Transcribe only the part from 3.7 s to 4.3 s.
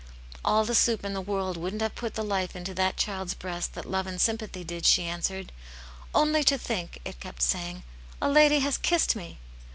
that love and